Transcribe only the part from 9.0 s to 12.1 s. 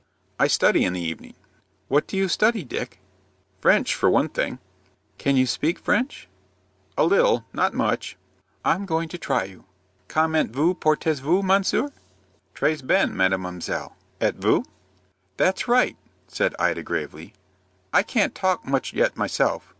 to try you 'Comment vous portez vous, monsieur?'"